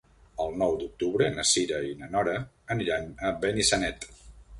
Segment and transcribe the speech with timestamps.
[0.43, 2.33] El nou d'octubre na Cira i na Nora
[2.77, 4.09] aniran a Benissanet.